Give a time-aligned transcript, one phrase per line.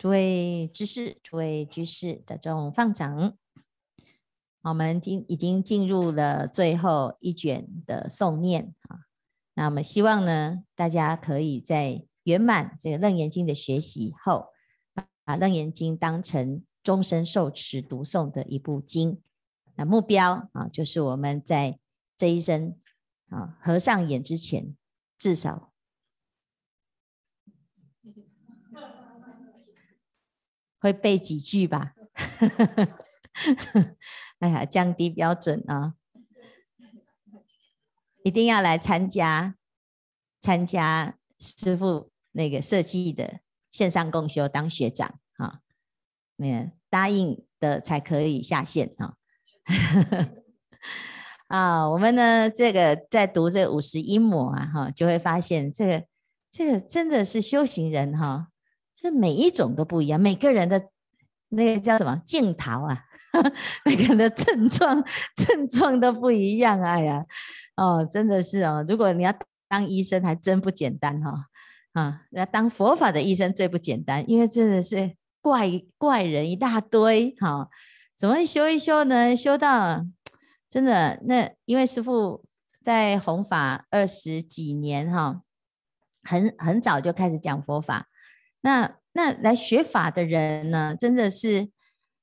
[0.00, 3.36] 诸位知识、诸位居士的众放掌，
[4.62, 9.00] 我们今已经进入了最后一卷的诵念啊。
[9.52, 14.46] 那我们希望呢，大家可以在圆满这个《楞严经》的学习后，
[15.22, 19.20] 把《楞严经》当成终身受持读诵的一部经。
[19.74, 21.78] 那目标啊，就是我们在
[22.16, 22.74] 这一生
[23.28, 24.74] 啊合上眼之前，
[25.18, 25.69] 至少。
[30.80, 31.94] 会背几句吧，
[34.40, 35.94] 哎呀，降低标准啊！
[38.22, 39.54] 一定要来参加
[40.40, 43.40] 参加师父那个设计的
[43.70, 45.60] 线上共修当学长啊，
[46.36, 49.14] 那个答应的才可以下线啊！
[51.48, 56.06] 啊，我们呢这个在读这五十一魔啊哈，就会发现这个
[56.50, 58.49] 这个真的是修行人哈。
[59.00, 60.88] 这每一种都不一样，每个人的
[61.48, 63.04] 那个叫什么镜头啊，
[63.86, 65.02] 每个人的症状
[65.34, 66.82] 症状都不一样。
[66.82, 67.24] 哎呀，
[67.76, 69.34] 哦，真的是哦，如果你要
[69.68, 71.44] 当医生，还真不简单哈、哦。
[71.92, 77.68] 啊，要当佛法的医生最不简单，因为真的是怪怪人一大堆哈、
[78.14, 79.34] 怎么修一修呢？
[79.34, 80.04] 修到
[80.68, 82.44] 真的那，因为师父
[82.84, 85.40] 在弘法二十几年哈、
[86.22, 88.06] 很很早就开始讲佛法。
[88.60, 91.68] 那那来学法的人呢，真的是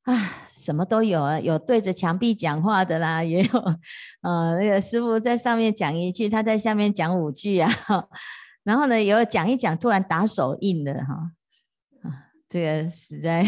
[0.04, 0.14] 啊，
[0.54, 3.60] 什么都有啊，有对着墙壁讲话的啦，也有，
[4.22, 7.70] 呃，那个师傅在上面讲一句，他在下面讲五句啊，
[8.64, 11.32] 然后呢，有讲一讲，突然打手印的哈，
[12.04, 13.46] 啊，这个实在。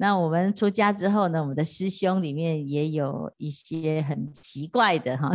[0.00, 5.28] 那我们出家之后呢，我们的师兄里面也有一些很奇怪的哈，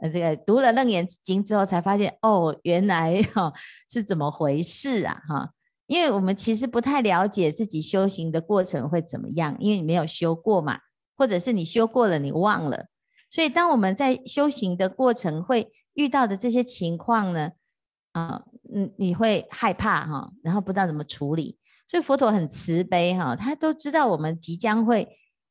[0.00, 3.52] 呃，这个读了《楞严经》之后才发现，哦，原来哈
[3.88, 5.50] 是怎么回事啊，哈。
[5.86, 10.78] 因为我们其实不太了解自己修行的过程会怎么样，因为你没有修过嘛，
[11.16, 12.86] 或者是你修过了你忘了，
[13.28, 17.50] 所以当我们在修行的过程会遇到的这些情况呢，
[18.12, 18.42] 啊，
[18.72, 25.06] 嗯，你会害怕哈，然后不知道怎么处理，所以佛陀很慈悲哈，他都知道我们即将会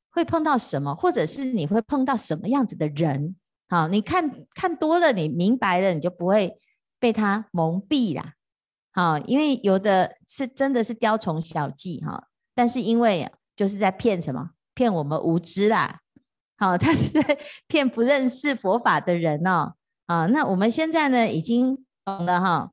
[0.09, 3.35] 会碰到什么，或者是你会碰到什么样子的人，
[3.69, 6.59] 好，你看看多了，你明白了，你就不会
[7.00, 8.34] 被他蒙蔽啦。
[8.96, 14.52] 好，因为有的是真的是雕虫小技哈，但是因为就是在骗什么？
[14.76, 16.02] 骗我们无知啦。
[16.58, 17.38] 好，他是在
[17.68, 19.74] 骗不认识佛法的人哦。
[20.06, 22.70] 啊，那我们现在呢已经懂了哈，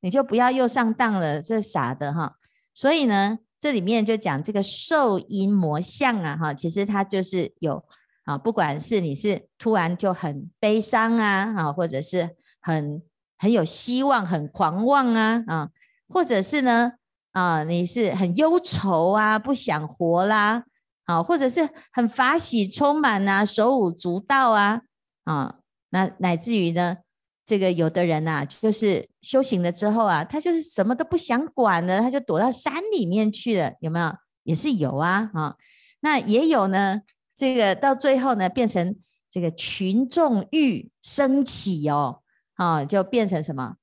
[0.00, 2.36] 你就不要又上当了，这傻的哈。
[2.74, 7.82] 所以呢，这里面就讲这个受因魔相啊哈，其实它就是有
[8.24, 13.02] 啊，不管是你是突然就很悲伤啊，啊，或者是很。
[13.42, 15.68] 很有希望，很狂妄啊啊，
[16.08, 16.92] 或者是呢
[17.32, 20.62] 啊，你是很忧愁啊，不想活啦
[21.06, 24.82] 啊，或者是很法喜充满啊，手舞足蹈啊
[25.24, 25.56] 啊，
[25.90, 26.98] 那乃至于呢，
[27.44, 34.14] 这个有的人呐、啊，就是修行了之后啊，他就是什么都不想管了，他就躲到山里面去了，有没有？
[34.44, 35.56] 也是有啊啊，
[35.98, 37.00] 那也有呢，
[37.36, 38.96] 这个到最后呢，变成
[39.28, 42.21] 这个群众欲升起哦。
[42.62, 43.74] 啊，就变成什么？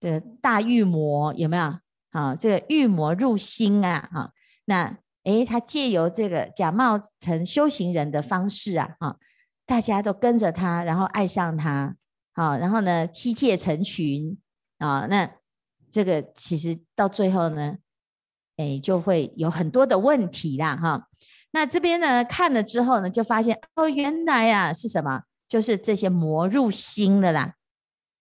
[0.00, 1.78] 这大欲魔有没有？
[2.10, 4.32] 啊，这个欲魔入心啊，哈，
[4.64, 9.16] 那诶，他借由这个假冒成修行人的方式啊，哈，
[9.64, 11.94] 大家都跟着他，然后爱上他，
[12.34, 14.36] 好，然后呢，妻妾成群
[14.78, 15.30] 啊，那
[15.92, 17.76] 这个其实到最后呢，
[18.56, 21.08] 诶，就会有很多的问题啦，哈。
[21.52, 25.22] 那这边呢，看了之后呢，就发现哦，原来啊是什么？
[25.48, 27.54] 就是这些魔入心了啦。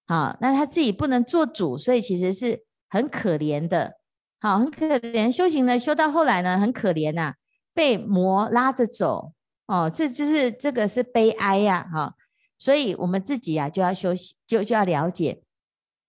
[0.08, 3.98] 好，那他自己不能做主，所以其实是很可怜的。
[4.40, 7.34] 好，很可怜，修行呢，修到后来呢，很可怜呐、
[7.74, 9.34] 被魔拉着走。
[9.66, 12.16] 哦，这就是这个是悲哀呀、哈，
[12.58, 15.44] 所以我们自己呀、就要修习，就就要了解，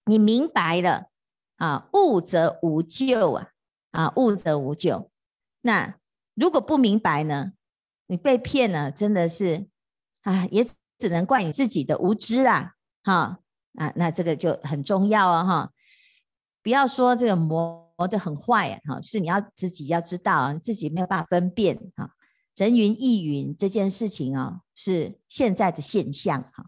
[0.05, 1.07] 你明白了
[1.57, 3.49] 啊，悟则无救啊，
[3.91, 5.11] 啊，悟则无救。
[5.63, 5.97] 那
[6.35, 7.53] 如果不明白呢，
[8.07, 9.67] 你被骗了，真的是
[10.23, 10.65] 啊，也
[10.97, 12.75] 只能怪你自己的无知啦。
[13.03, 13.41] 哈。
[13.79, 15.73] 啊，那这个就很重要啊，哈！
[16.63, 22.11] 不要说这个魔就很坏啊，哈，是你要自己要知道啊，自己没有办法分辨啊，
[22.57, 26.67] 人云亦云这件事情啊，是现在的现象哈。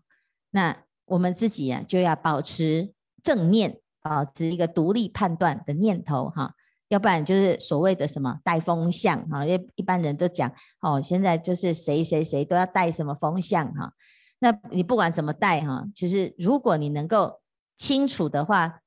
[0.50, 6.54] 那我们自己啊，就要保持正念，保持一个独立判断的念头哈，
[6.88, 13.92] 要不然就是所谓的什么带风向哈，因为一般人都讲哦，现在就是谁谁谁都要带什么风向哈。
[14.40, 17.40] 那你不管怎么带哈，其实如果你能够
[17.76, 18.80] 清楚的话，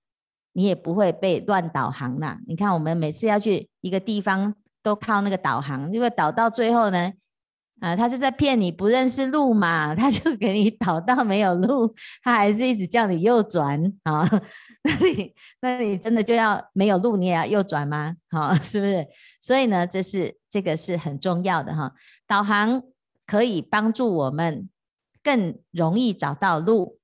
[0.51, 2.39] 你也不会被乱导航啦。
[2.47, 7.13] 你看，我们每次要去一个地方，都靠那个导航，因为导到最后呢，
[7.79, 14.29] 啊，他是在骗你不认识路嘛，他就给你导到没有路，他还是一直叫你右转啊。
[14.83, 18.15] 那你那你真的就要没有路，你也要右转吗？
[18.29, 19.07] 好， 是不是？
[19.39, 21.93] 所以呢，这是这个是很重要的哈。
[22.27, 22.83] 导航
[23.25, 24.69] 可以帮助我们
[25.23, 26.99] 更容易找到路，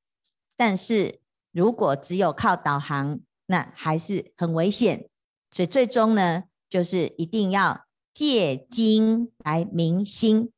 [0.57, 1.21] 但是
[1.51, 5.09] 如果只有靠导航，那还是很危险。
[5.51, 10.51] 所以最终呢，就是一定要借经来明心。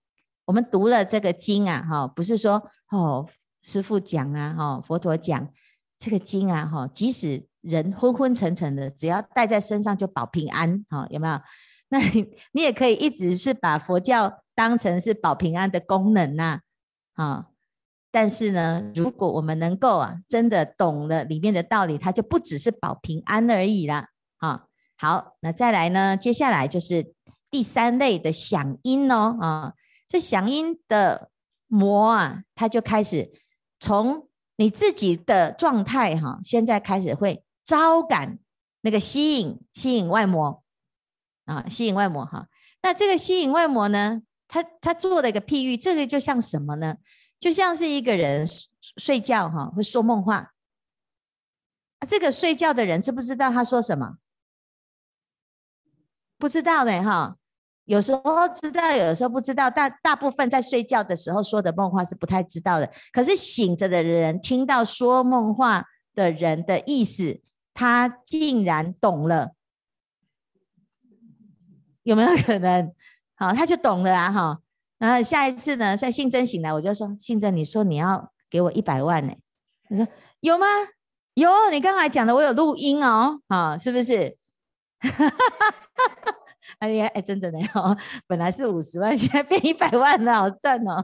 [0.46, 3.30] 我们读了这个经啊，哈，不是说哦，
[3.62, 5.50] 师父讲啊，哈，佛陀讲。
[6.04, 11.40] 这个经啊，哈，即使人昏昏沉沉的，只要带在身上就保平安，哈，有没有？
[11.90, 16.62] 那你你也可以一直是把佛教当成是保平安的功能呐，
[17.14, 17.50] 啊，
[18.12, 24.66] 但是呢，如果我们能够啊，真的懂了里面的道理，它就不只是保平安而已啦，啊，
[24.98, 27.14] 好，那再来呢，接下来就是
[27.50, 29.74] 第三类的响音哦，啊，
[30.08, 31.30] 这响音的
[31.68, 33.32] 魔啊，它就开始
[33.80, 34.28] 从。
[34.58, 38.38] 你自己的状态哈，现在开始会招感
[38.82, 40.62] 那个吸引吸引外魔
[41.46, 42.48] 啊，吸引外魔哈。
[42.84, 46.98] 那这个吸引外魔呢，它它做了一个譬喻，这个就像什么呢？
[47.42, 48.46] 就像是一个人
[48.98, 50.54] 睡觉哈，会说梦话。
[52.08, 54.18] 这个睡觉的人知不知道他说什么？
[56.38, 57.36] 不知道的哈。
[57.86, 59.70] 有时候知道，有时候不知道。
[59.72, 62.90] 大大部分在睡觉的时候说的梦话是不太知道的。
[63.12, 67.42] 可是醒着的人听到说梦话的人的意思，
[67.74, 69.56] 他竟然懂了。
[72.04, 72.94] 有没有可能？
[73.36, 74.32] 好，他就懂了啊！
[74.32, 74.62] 哈，
[75.02, 79.34] 然后下一次呢，在信真醒来，我就说：信真，你说你要给我一百万呢？
[79.90, 80.08] 你说
[80.42, 80.68] 有吗？
[81.34, 83.40] 有，你刚才讲的，我有录音哦。
[83.48, 84.38] 啊，是不是？
[86.78, 91.04] 哎呀，哎，真的呢，哦，本来是五十万， 现在变一百万了，好赞哦！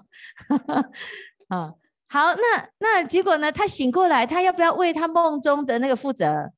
[1.50, 1.74] 啊，
[2.08, 3.52] 好，那那结果呢？
[3.52, 6.52] 他醒过来，他要不要为他梦中的那个负责？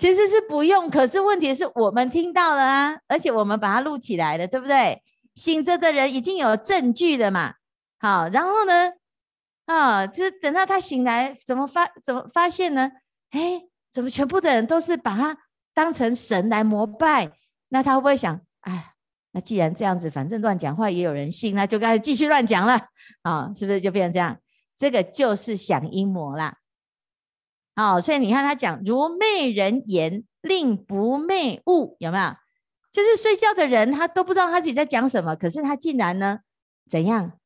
[0.00, 5.02] 其实是不用，可是问题是我们听到了啊，而且我们把它录起来了，对不对？
[5.34, 7.52] 醒着的人已经有证据了嘛。
[7.98, 8.92] 好，然后呢？
[9.66, 12.90] 啊，就是等到他醒来，怎么发怎么发现呢？
[13.32, 13.60] 哎，
[13.92, 15.36] 怎么全部的人都是把他。
[15.72, 17.30] 当成神来膜拜，
[17.68, 18.40] 那他会不会想？
[18.62, 18.94] 哎，
[19.32, 22.88] 那既然这样子，反正乱讲话也有人信，那就该继续乱讲了
[23.22, 23.52] 啊？
[23.54, 24.36] 是不是就变成这样？
[24.78, 26.56] 这个就是响音魔啦。
[27.80, 32.34] 哦，所以你看他讲如昧人言，令不昧悟，有没有？
[32.92, 36.40] 就是睡觉的人，他都不知道他自己在讲什么，可是他竟然呢，
[36.88, 37.38] 怎样？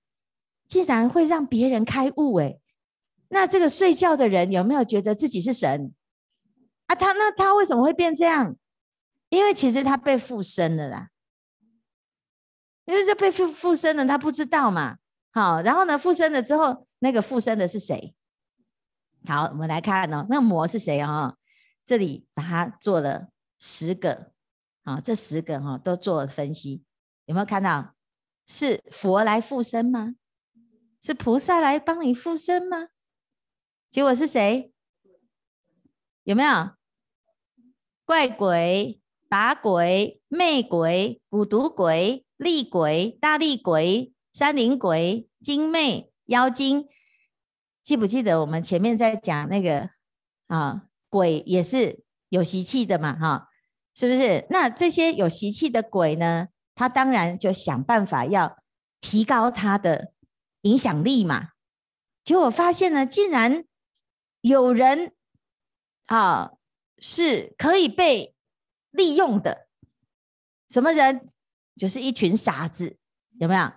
[0.67, 2.35] 竟然会让别人开悟？
[2.37, 2.59] 哎，
[3.29, 5.93] 那这个睡觉的人有没有觉得自己是神？
[6.87, 8.57] 啊，他那他为什么会变这样？
[9.29, 11.09] 因为其实他被附身了啦。
[12.87, 14.97] 因为这被附附身了，他不知道嘛。
[15.33, 18.15] 好，然后呢，附身了之后，那个附身的是谁？
[19.27, 21.37] 好，我们来看哦，那个魔是谁哦？
[21.87, 23.29] 这里把它做了
[23.59, 24.33] 十个，
[24.85, 26.83] 好，这十个哈都做了分析，
[27.25, 27.95] 有没有看到？
[28.47, 30.17] 是佛来附身吗？
[31.01, 32.89] 是菩萨来帮你附身吗？
[33.91, 34.73] 结果是谁？
[36.25, 36.71] 有没有
[38.05, 46.87] 怪鬼、打鬼、魅鬼、蛊毒鬼、厉鬼、大厉鬼、山林鬼、精魅、妖精？
[47.85, 49.91] 记不记得我们前面在讲那个
[50.49, 50.87] 啊？
[51.09, 53.49] 鬼也是有习气的嘛，哈，
[53.95, 54.45] 是不是？
[54.51, 56.49] 那这些有习气的鬼呢？
[56.75, 58.59] 他当然就想办法要
[59.01, 60.13] 提高他的
[60.63, 61.51] 影响力嘛。
[62.25, 63.65] 结果发现呢，竟然
[64.41, 65.13] 有人。
[66.07, 66.53] 啊，
[66.99, 68.35] 是可以被
[68.91, 69.69] 利用的。
[70.69, 71.31] 什么人？
[71.79, 72.99] 就是一群傻子，
[73.41, 73.73] 有没有？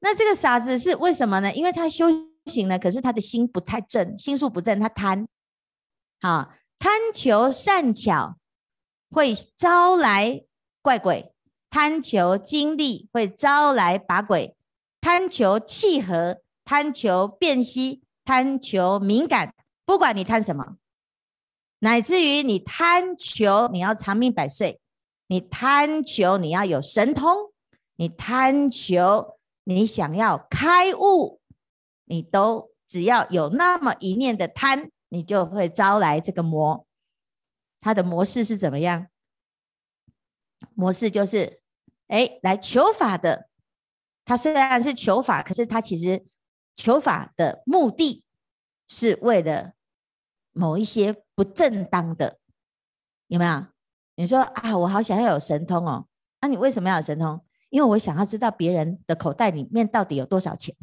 [0.00, 1.50] 那这个傻子是为什么呢？
[1.54, 2.06] 因为他修
[2.50, 5.28] 行了，可是他的心不太正，心术不正，他贪。
[6.20, 8.36] 好，贪求善巧，
[9.10, 10.42] 会招来
[10.82, 11.32] 怪鬼；
[11.70, 14.56] 贪求精力，会招来把鬼；
[15.00, 19.54] 贪求契合，贪求辨析，贪求敏感。
[19.86, 20.76] 不管你贪什么。
[21.82, 24.78] 乃至于你贪求你要长命百岁，
[25.28, 27.54] 你贪求你要有神通，
[27.96, 31.39] 你贪求你想要开悟，
[32.10, 36.84] 你都只要有那么一念的贪，你就会招来这个魔。
[37.80, 39.06] 他的模式是怎么样？
[40.74, 41.62] 模式就是，
[42.08, 43.48] 哎，来求法的。
[44.24, 46.26] 他虽然是求法，可是他其实
[46.74, 48.24] 求法的目的
[48.88, 49.72] 是为了。
[50.52, 52.40] 某一些不正当的，
[53.28, 53.66] 有没有？
[54.16, 56.08] 你说啊，我好想要有神通哦，
[56.40, 57.40] 那、你为什么要有神通？
[57.68, 60.74] 因为我想要知道别人的口袋里面到底有多少钱，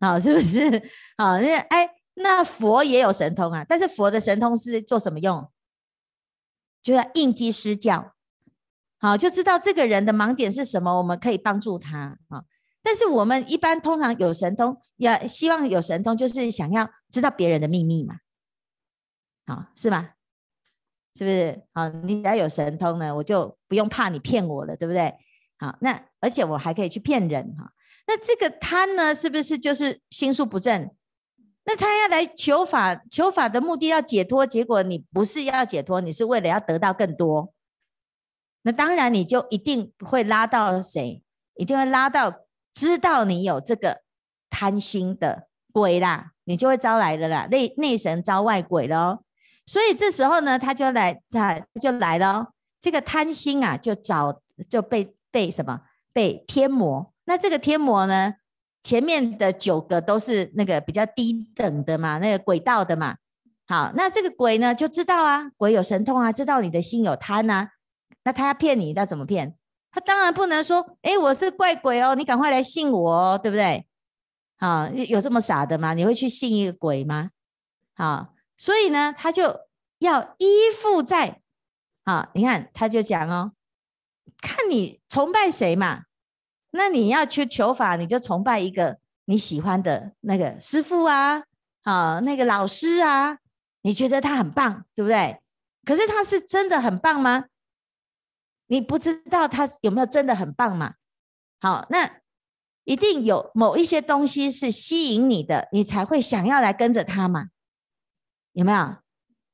[0.00, 0.62] 好，是不是？
[1.16, 5.50] 好，那哎，那佛也有神通啊，但是佛的神通是做什么用？
[6.82, 8.14] 就要应机施教，
[8.98, 12.44] 好，就知道这个人的盲点是什么，我们可以帮助他啊。
[12.82, 18.14] 但是我们一般通常有神通，要希望有神通，就是想要知道别人的秘密嘛，
[19.46, 20.10] 好，是吗？
[21.16, 21.64] 是不是？
[21.74, 25.12] 好，你只要有神通呢，我就不用怕你骗我了，对不对？
[25.58, 27.72] 好，那而且我还可以去骗人哈。
[28.08, 30.90] 那这个贪呢，是不是就是心术不正？
[31.64, 37.52] 那他要来求法，求法的目的要解脱，结果你不是要解脱，你是为了要得到更多。
[38.62, 41.22] 那当然你就一定会拉到谁？
[41.56, 42.32] 一定会拉到
[42.72, 44.00] 知道你有这个
[44.48, 49.24] 贪心的鬼啦，你就会招来了啦，内内神招外鬼了哦。
[49.66, 52.48] 所以这时候呢，他就来，他就来了哦。
[52.80, 55.82] 这个贪心啊，就找就被被什么？
[56.14, 57.12] 被天魔。
[57.28, 58.36] 那这个天魔呢？
[58.82, 63.18] 前面的九个都是那个比较低等的嘛，那个鬼道的嘛。
[63.66, 67.72] 好，那这个鬼呢就知道啊，鬼有神通啊，知道你的心有贪啊。
[68.24, 69.54] 那他要骗你，他怎么骗？
[69.90, 73.86] 他当然不能说，哎，我是怪鬼哦，你赶快来信我哦，对不对？
[74.56, 75.92] 好，有这么傻的吗？
[75.92, 77.28] 你会去信一个鬼吗？
[77.94, 79.54] 好，所以呢，他就
[79.98, 81.42] 要依附在，
[82.06, 83.52] 好，你看他就讲哦，
[84.40, 86.04] 看你崇拜谁嘛。
[86.70, 91.42] 那你要去求法，你就崇拜一个你喜欢的那个师傅啊，
[91.82, 93.38] 啊，那个老师啊，
[93.82, 95.40] 你觉得他很棒，对不对？
[95.84, 97.46] 可是他是真的很棒吗？
[98.66, 100.94] 你不知道他有没有真的很棒嘛？
[101.60, 102.20] 好，那
[102.84, 107.48] 一定有某一些东西是吸引你的，你才会想要来跟着他嘛？
[108.52, 108.96] 有没有？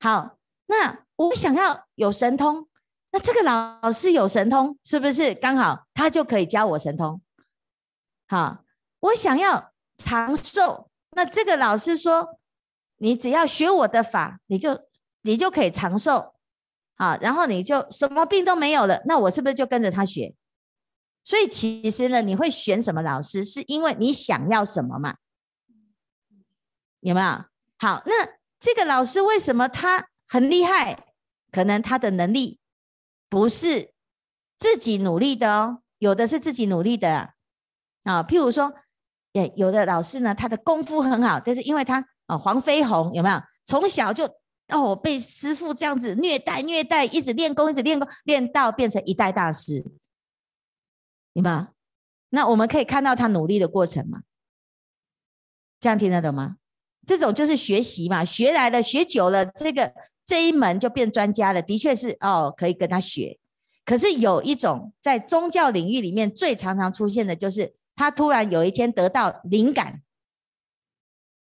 [0.00, 2.68] 好，那我想要有神通。
[3.14, 7.22] 那这个老师有神通，是不是刚好他就可以教我神通？
[8.26, 8.64] 好，
[8.98, 12.40] 我想要长寿，那这个老师说，
[12.96, 14.88] 你只要学我的法，你就
[15.22, 16.34] 你就可以长寿，
[16.96, 19.00] 好，然后你就什么病都没有了。
[19.06, 20.34] 那我是不是就跟着他学？
[21.22, 25.18] 所以其实呢，你会选什么老师，是因为你想要什么嘛？
[26.98, 27.44] 有没有？
[27.78, 28.28] 好，那
[28.58, 31.06] 这个老师为什么他很厉害？
[31.52, 32.58] 可能他的能力。
[33.34, 33.92] 不是
[34.60, 37.34] 自己努力的哦，有的是自己努力的
[38.04, 38.22] 啊。
[38.22, 38.72] 譬如说，
[39.32, 43.42] 诶，有的老师呢，他的功夫很好，但是因为他啊，黄飞鸿有没有？
[43.64, 44.24] 从小就
[44.68, 49.84] 哦被师傅这样子虐待虐待，一直练功，一直练功，练到变成一代大师，
[51.32, 51.72] 明白？
[52.28, 54.20] 那我们可以看到他努力的过程嘛？
[55.80, 56.58] 这样听得懂吗？
[57.04, 59.92] 这种就是学习嘛，学来了，学久了，这个。
[60.26, 63.38] 这一门就变专家了，的确是哦，可以跟他学。
[63.84, 70.02] 可是有一种在宗教领域里面最常常出现的，就是他突然有一天得到灵感，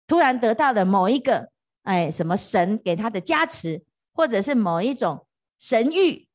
[0.09, 1.51] 突然得到了某一个
[1.85, 5.25] 哎什么神给他的加持，或者是某一种
[5.61, 6.27] 神谕，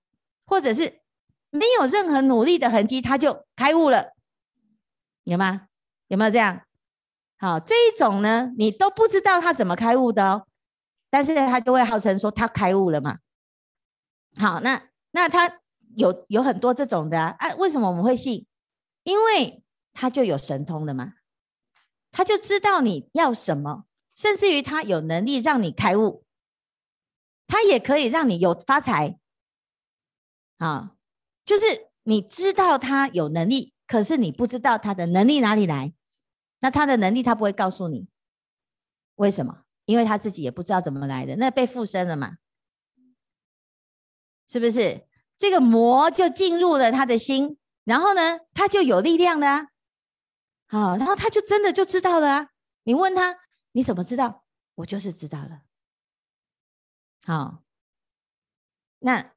[0.46, 1.02] 或者是
[1.50, 4.14] 没有任何努力的痕迹，他就开悟了，
[5.26, 5.68] 有吗？
[6.08, 6.62] 有没有这样？
[7.38, 10.47] 好，这一种呢，你都不知道他怎么开悟的哦。
[11.10, 13.20] 但是呢，他就会号称说他开悟了嘛。
[14.38, 15.60] 好，那那他
[15.96, 18.46] 有有很多这种的啊，啊，为什么我们会信？
[19.04, 21.14] 因为他就有神通的嘛，
[22.12, 23.86] 他就知道你要什么，
[24.16, 26.26] 甚至于他有能力让你开悟，
[27.48, 29.18] 他也可以让你有发财。
[30.58, 30.96] 啊，
[31.46, 35.94] 就是你知道他有能力，可是你不知道他的能力哪里来，
[36.60, 38.08] 那他的能力他不会告诉你，
[39.16, 39.64] 为什么？
[39.88, 42.38] 因为他自己也不知道怎么来的，那被附身了嘛？
[44.50, 45.08] 是不是？
[45.38, 49.68] 这个魔就进入了他的心，然后呢，他就有力量了啊。
[50.68, 52.50] 好，然后他就真的就知道了啊。
[52.84, 53.38] 你问他，
[53.72, 54.46] 你怎么知道？
[54.76, 55.62] 我就是知道了。
[57.24, 57.64] 好，
[59.00, 59.34] 那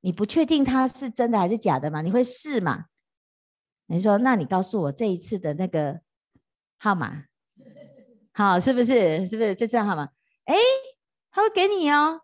[0.00, 2.02] 你不确定他是真的还是假的吗？
[2.02, 2.86] 你会试吗？
[3.86, 6.00] 你说，那你告诉我这一次的那个
[6.78, 7.26] 号码。
[8.38, 9.26] 好，是不是？
[9.26, 10.10] 是不是就这样好吗？
[10.44, 10.54] 哎，
[11.30, 12.20] 他会给你哦。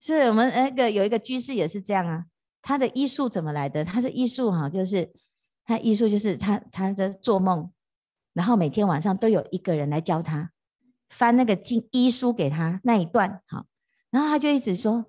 [0.00, 2.24] 是我们那个有一个居士也是这样啊。
[2.62, 3.84] 他的医术怎么来的？
[3.84, 5.12] 他的医术哈，就是
[5.66, 7.70] 他医术就是他他在做梦，
[8.32, 10.50] 然后每天晚上都有一个人来教他
[11.10, 13.42] 翻那个经医书给他那一段。
[13.48, 13.66] 好，
[14.10, 15.04] 然后他就一直说：“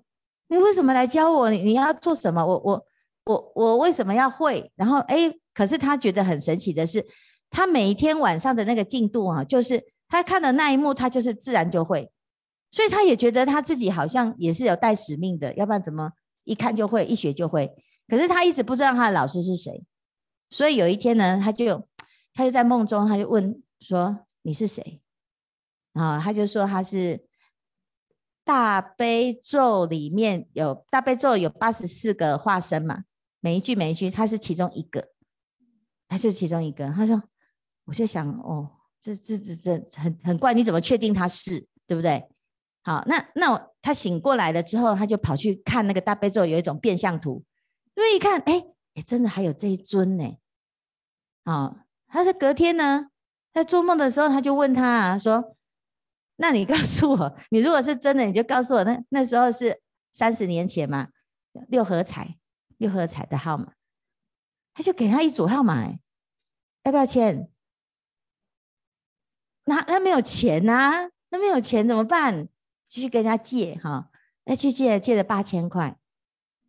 [0.48, 1.50] 你为什么来教我？
[1.50, 2.44] 你你要做什么？
[2.44, 2.86] 我我
[3.24, 7.06] 我我为什么要会？”然后哎，可是他觉得很神奇的是。
[7.50, 12.10] 他每一天晚上的那个进度啊，就是他看的那一幕，他就是自然就会。
[12.70, 16.12] 所以他也觉得他自己好像也是有带使命的，要不然怎么
[16.44, 17.74] 一看就会，一学就会？
[18.06, 19.84] 可是他一直不知道他的老师是谁，
[20.50, 21.88] 所以有一天呢，他就
[22.34, 25.00] 他就在梦中，他就问说：“你是谁？”
[25.94, 27.24] 啊，他就说他是
[28.44, 33.04] 大悲咒里面有大悲咒有八十四个化身嘛，
[33.40, 35.08] 每一句每一句他是其中一个，
[36.06, 36.90] 他就是其中一个。
[36.92, 37.22] 他说，
[37.88, 42.28] 我就想哦，这这这这很很怪，你怎么确定他是对不对？
[42.82, 47.42] 好，那那他醒过来了之后，他就跑去看那个大悲咒，有一种变相图，
[47.94, 48.62] 因为一看，哎
[48.94, 50.36] 哎，真的还有这一尊呢。
[51.44, 53.08] 啊，他是隔天呢，
[53.54, 55.56] 在做梦的时候，他就问他啊，说，
[56.36, 59.80] 那你告诉我，你如果是真的，你就告诉我，那那时候是
[60.12, 61.08] 三十年前嘛，
[61.68, 62.36] 六合彩，
[62.76, 63.72] 六合彩的号码，
[64.74, 65.98] 他就给他一组号码，哎，
[66.84, 67.50] 要不要签？
[69.68, 72.48] 那他没有钱呐、啊，那没有钱怎么办？
[72.88, 74.10] 继续跟人家借哈，
[74.44, 75.94] 那去借借了八千块，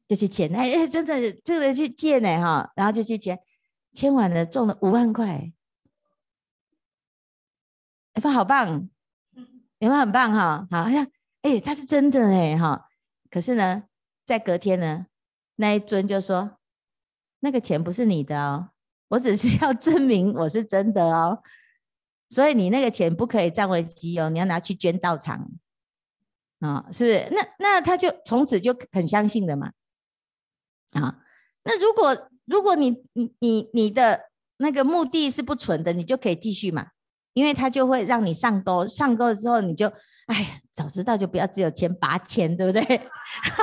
[0.06, 3.39] 就去签，哎哎，真的这个去借呢哈，然后就去签，
[3.94, 5.53] 签完了中了五万块，
[8.13, 8.89] 哎，他好棒，
[9.77, 10.68] 有没有很棒哈？
[10.70, 11.08] 好，像，
[11.41, 12.89] 哎，他是真的哎哈，
[13.29, 13.84] 可是呢，
[14.25, 15.06] 在隔天呢，
[15.56, 16.58] 那一尊就说，
[17.39, 18.72] 那个钱不是你的哦，
[19.08, 21.41] 我只是要证明我是真的哦，
[22.30, 25.50] 所以你那个钱不可以占为己有，你要拿去捐道场。
[26.60, 27.30] 啊，是不是？
[27.32, 29.72] 那那他就从此就很相信的嘛。
[30.92, 31.20] 啊，
[31.64, 34.24] 那如果如果你你你你的
[34.58, 36.88] 那个目的是不纯的，你就可以继续嘛，
[37.34, 39.88] 因为他就会让你上钩，上钩了之后你就，
[40.26, 43.02] 哎，早知道就不要只有钱拔钱，对不对？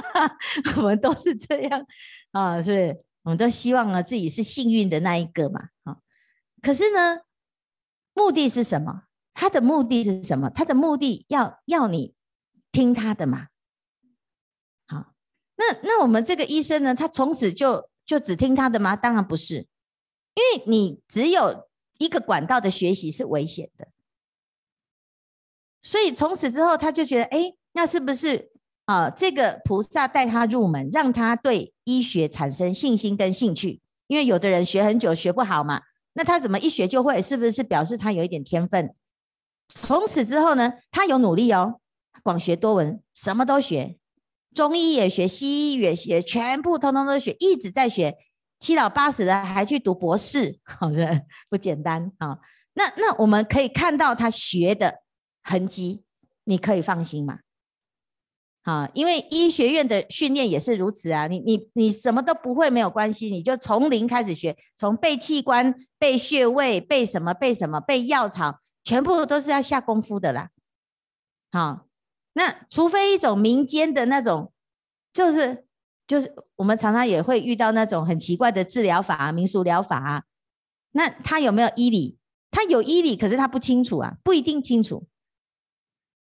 [0.79, 1.87] 我们都是这样
[2.33, 3.05] 啊，是不是？
[3.25, 5.69] 我们都希望呢自己是幸运的那一个嘛。
[5.85, 5.99] 啊，
[6.63, 7.19] 可是呢，
[8.17, 9.05] 目的是什么？
[9.33, 10.51] 他的目的是什么？
[10.51, 12.17] 他的目的要要你。
[12.73, 13.47] 听他的嘛，
[14.87, 15.15] 好，
[15.57, 16.95] 那那我们这个医生呢？
[16.95, 18.95] 他从此就就只听他的吗？
[18.95, 19.67] 当然不是，
[20.35, 23.89] 因为你只有一个管道的学习是危险的，
[25.81, 28.51] 所以从此之后他就觉得，哎，那是不是
[28.85, 33.81] 啊、这个菩萨带他入门，让他对医学产生信心跟兴趣？
[34.07, 35.81] 因为有的人学很久学不好嘛，
[36.17, 37.21] 那他怎么一学就会？
[37.21, 38.95] 是不是表示他有一点天分？
[39.69, 41.79] 从此之后呢，他有努力哦。
[42.23, 43.99] 广学多闻，什么都学，
[44.55, 48.17] 中医也学，西医也学，全部通通都学，一直在学。
[48.59, 52.39] 七老八十的还去读博士，好的不简单啊。
[52.73, 55.03] 那那我们可以看到他学的
[55.43, 56.03] 痕迹，
[56.45, 57.41] 你可以放心嘛。
[58.67, 61.27] 啊，因为医学院的训练也是如此啊。
[61.27, 70.51] 你你你什么都不会没有关系，你就从零开始学，从背器官、背穴位、背什么、背什么、背药草，全部都是要下功夫的啦。
[71.51, 71.87] 好。
[72.39, 74.53] 那除非一种民间的那种，
[75.11, 75.65] 就是
[76.07, 80.25] 就是我们常常也会遇到那种很奇怪的治疗法啊，民俗疗法啊。
[80.93, 82.19] 那他有没有医理？
[82.51, 85.07] 他有医理，可是他不清楚啊，不一定清楚。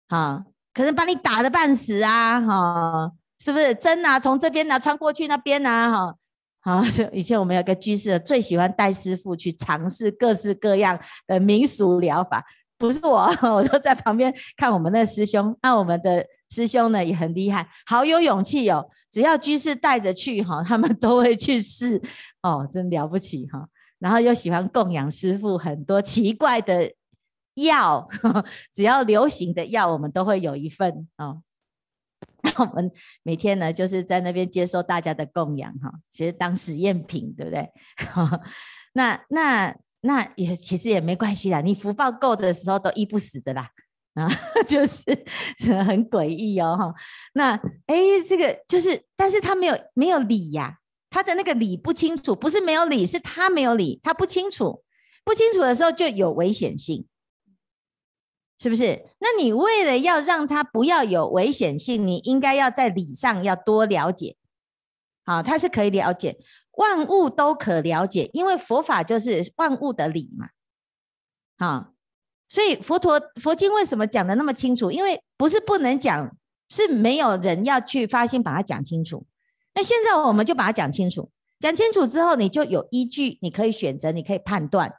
[0.08, 0.44] 好，
[0.76, 3.10] 可能把你打得半死啊，哈，
[3.40, 4.20] 是不是针啊？
[4.20, 6.14] 从这边呢穿过去那边啊，哈，
[6.60, 6.84] 好。
[7.14, 12.44] 以前我们有个居士最喜欢带师父去尝试各式各样的民俗疗法。
[12.76, 15.56] 不是我， 我都在旁边看我们的师兄。
[15.62, 18.86] 那我们的师兄呢也很厉害，好有勇气哦。
[19.10, 21.98] 只要居士带着去哈， 他们都会去试
[22.42, 23.66] 哦，真了不起哈。
[23.98, 26.92] 然后又喜欢供养师父很多奇怪的
[27.56, 28.08] 药，
[28.72, 31.42] 只要流行的药，我们都会有一份哦。
[32.42, 32.90] 那我们
[33.22, 37.70] 每天呢，就是在那边接受大家的供养哈，其实当实验品，对不对？
[38.94, 39.76] 那那。
[40.02, 43.68] 那也其实也没关系啦，你福报够的时候都医不死的啦，
[44.14, 44.28] 啊，
[44.68, 45.02] 就是
[45.58, 46.94] 很诡异哦哈。
[47.32, 50.78] 那哎，这个就是，但是他没有没有理呀，
[51.10, 54.84] 他的那个理不清楚，不是没有理，是他没有理，他不清楚，
[55.24, 57.04] 不清楚的时候就有危险性，
[58.58, 59.06] 是不是？
[59.18, 64.36] 那你为了要让他不要有危险性，你应该要在理上要多了解，
[65.24, 66.38] 好，他是可以了解。
[66.72, 70.48] 万物都可了解，因为佛法就是万物的理嘛。
[71.58, 71.94] 好，
[72.48, 74.90] 所以佛陀佛经为什么讲得那么清楚？
[74.90, 76.36] 因为不是不能讲，
[76.68, 79.26] 是没有人要去发心把它讲清楚。
[79.74, 84.94] 那现在我们就把它讲清楚，讲清楚之后，你就有依据，你可以选择，你可以判断。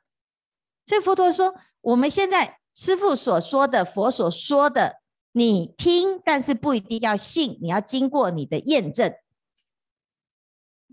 [0.87, 4.97] 所以佛陀说，我们现在师父所说的，佛所说的，
[5.31, 9.11] 你听，但是不一定要信，你要经过你的验证。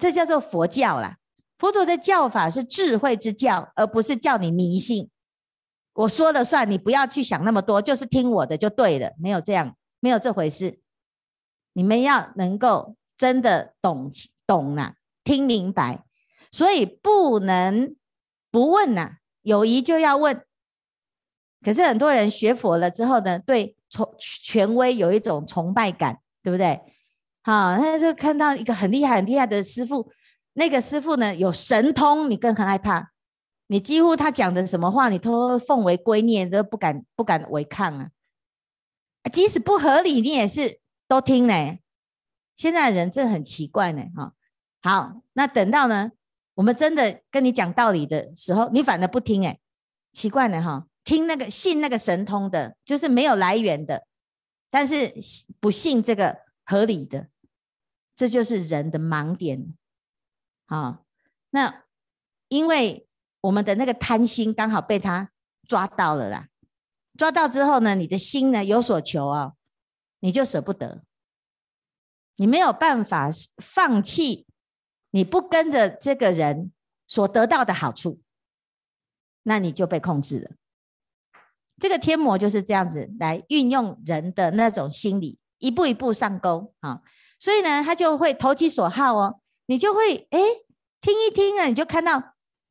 [0.01, 1.18] 这叫做佛教啦，
[1.59, 5.11] 佛陀的教法是智慧之教，而不是叫你迷信。
[5.92, 10.81] 我说了算，你不要去想那么多，就是听我的就对了，没有这样，没有这回事。
[11.75, 14.11] 你们要能够真的懂
[14.47, 16.03] 懂呐、啊，听明白，
[16.51, 17.94] 所以不能
[18.51, 20.42] 不问呐、啊，有疑就要问。
[21.64, 26.81] 可是很多人学佛了之后呢，对崇权威有一种崇拜感，对不对？
[27.42, 30.11] 好，他就看到一个很厉害、很厉害的师父，
[30.53, 33.11] 那个师父呢有神通，你更很害怕。
[33.66, 38.11] 你几乎他讲的什么话，你都奉为圭臬，都不敢不敢违抗啊。
[39.33, 41.79] 即使不合理，你也是都听呢。
[42.57, 44.03] 现在人真的很奇怪呢。
[44.14, 44.33] 哈，
[44.83, 46.12] 好，那等到呢，
[46.55, 49.59] 我们真的跟你讲道理的时候，你反而不听哎，
[50.12, 50.87] 奇怪呢哈。
[51.05, 54.07] 听那个信那个神通的，就是没有来源的，
[54.71, 55.14] 但是
[55.61, 57.29] 不信这个合理的，
[58.17, 59.77] 这就是人的盲点。
[60.67, 61.05] 好，
[61.51, 61.85] 那
[62.49, 63.07] 因为
[63.43, 65.31] 我们的那个贪心刚好被他
[65.69, 66.49] 抓到了啦，
[67.19, 69.53] 抓到之后呢，你的心呢有所求啊，
[70.21, 71.05] 你就舍不得，
[72.37, 74.47] 你没有办法放弃，
[75.11, 76.73] 你不跟着这个人
[77.07, 78.23] 所得到的好处，
[79.43, 80.51] 那你就被控制了。
[81.81, 87.01] 这个天魔就是这样子来运用人的那种心理，一步一步上钩啊，
[87.39, 90.39] 所以呢，他就会投其所好哦，你就会哎
[91.01, 92.23] 听一听啊，你就看到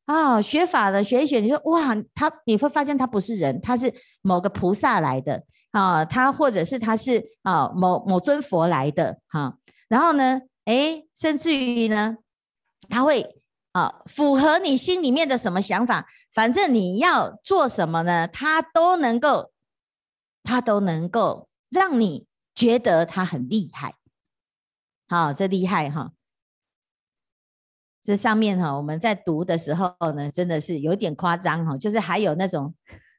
[0.06, 9.54] 啊、学法的学一学，你说哇，他你会发现他不是人，他是某个菩萨来的啊，他或者是他是啊某某尊佛来的哈、啊，
[9.88, 12.16] 然后呢，哎，甚至于呢，
[12.88, 13.40] 他会。
[13.74, 16.06] 啊，符合你心里面的什么想法？
[16.32, 18.28] 反正你要做什么呢？
[18.28, 19.50] 他都能够，
[20.44, 23.96] 他都能够让你觉得他很厉害。
[25.08, 26.12] 好，这厉害哈！
[28.04, 32.72] 这上面哈，我们在读的时候呢，真的是有点夸张哈，就是还有那种，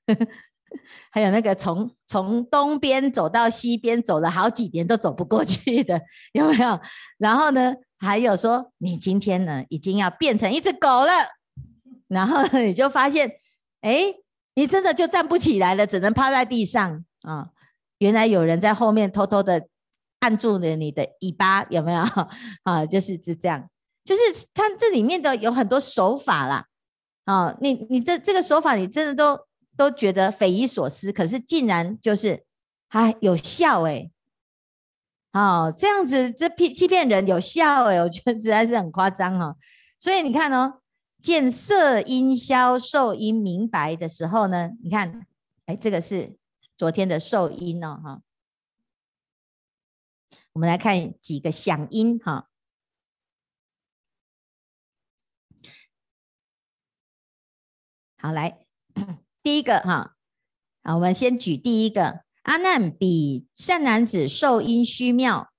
[1.11, 6.79] 还有那个从从东边走到西边走了好几年都走不过去的，有没有？
[7.17, 7.75] 然后呢？
[7.97, 11.11] 还有说，你今天呢，已经要变成一只狗了，
[12.07, 13.31] 然后你就发现，
[13.81, 14.13] 哎，
[14.55, 17.49] 你真的就站不起来了，只能趴在地上啊。
[17.99, 19.67] 原来有人在后面偷偷的
[20.19, 22.03] 按住了你的尾巴，有没有
[22.63, 22.85] 啊？
[22.85, 23.69] 就是是这样，
[24.03, 24.21] 就是
[24.53, 26.65] 它这里面的有很多手法啦，
[27.23, 29.39] 啊，你你这这个手法，你真的都
[29.77, 32.43] 都觉得匪夷所思，可是竟然就是
[32.89, 34.09] 还有效哎、
[35.35, 39.57] 哦，这样子这骗欺骗人有效哎，我觉得实在是很夸张哦。
[39.99, 40.81] 所以你看哦，
[41.21, 45.27] 见色音消受音明白的时候呢，你看，
[45.65, 46.37] 哎，这个是
[46.77, 48.21] 昨天的受音哦，哈。
[50.53, 52.47] 我们来看几个响音哈。
[58.17, 58.65] 好，来
[59.43, 60.15] 第一个哈，
[60.83, 62.24] 啊，我们先举第一个。
[62.45, 65.49] 阿难比善男子受音虚妙，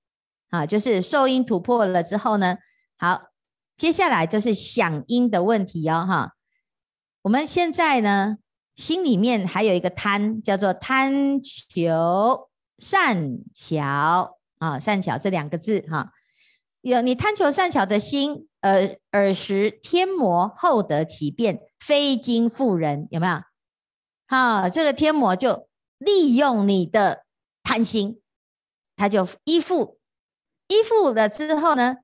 [0.49, 2.55] 啊，就是受音突破了之后呢，
[2.97, 3.23] 好，
[3.75, 6.31] 接下来就是响音的问题哦，哈，
[7.23, 8.37] 我们现在呢，
[8.77, 12.47] 心里面还有一个贪，叫做贪求
[12.79, 16.13] 善巧啊，善巧这两个字哈，
[16.79, 23.41] 有你贪求善巧的心，呃，尔时天魔后得其变，非经复人，有没有？
[24.25, 25.66] 好，这个天魔就。
[25.97, 27.25] 利用你的
[27.63, 28.21] 贪心，
[28.95, 29.99] 他就依附，
[30.67, 31.97] 依附了之后呢，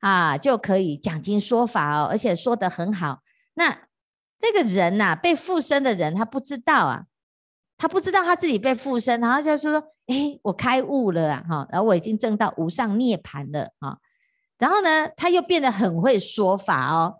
[0.00, 3.20] 啊，就可以讲经说法哦，而且说得很好。
[3.54, 3.88] 那
[4.38, 7.04] 这个人呐、啊，被附身的人，他不知道啊，
[7.76, 13.98] 他不知道他自己被附身，然后就说：“哎，我开悟了啊，哈，然后我已经证到无上涅槃了啊。”
[14.58, 17.16] 然后呢，他又变得很会说法哦。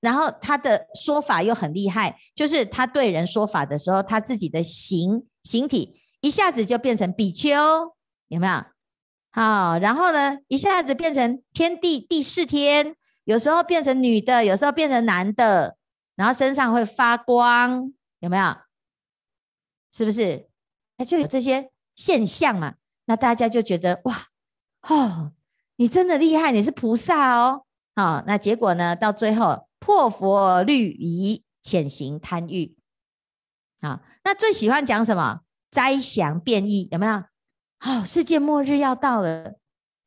[0.00, 7.48] 然后他的说法又很厉害，就是他对人说法的时候，他自己的行形体一下子就变成比丘，
[8.28, 8.64] 有没有？
[9.30, 15.76] 好，然后呢，一下子变成天地第四天，有时候变成女的，有时候变成男的，
[16.16, 18.56] 然后身上会发光，有没有？
[19.92, 20.48] 是不是？
[21.06, 22.74] 就有这些现象嘛？
[23.04, 24.14] 那大家就觉得哇，
[24.88, 25.32] 哦，
[25.76, 27.64] 你真的厉害，你是菩萨哦。
[27.94, 28.96] 好，那结果呢？
[28.96, 29.66] 到最后。
[29.78, 32.74] 破佛律仪，潜行贪欲。
[33.80, 35.42] 啊，那最喜欢讲什么？
[35.70, 37.22] 灾祥变异有没有？
[37.78, 39.54] 好、哦，世界末日要到了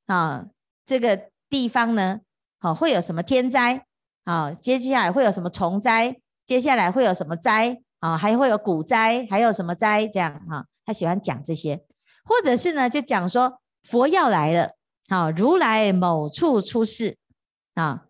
[0.08, 0.46] 啊！
[0.86, 2.20] 这个地方呢，
[2.60, 3.86] 好、哦、会有什么天灾？
[4.26, 6.20] 好、哦，接下来会有什么虫灾？
[6.46, 7.82] 接下来会有什么灾？
[8.00, 9.26] 啊、哦，还会有股灾？
[9.30, 10.06] 还有什么灾？
[10.06, 11.86] 这样哈、哦，他喜欢讲这些，
[12.26, 14.76] 或者是呢，就讲说佛要来了，
[15.08, 17.18] 好、哦，如来某处出世
[17.76, 17.90] 啊。
[17.92, 18.02] 哦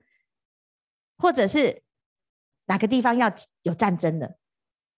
[1.21, 1.83] 或者是
[2.67, 3.29] 哪个地方要
[3.63, 4.37] 有战争的